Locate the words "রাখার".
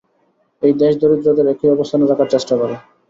2.05-2.27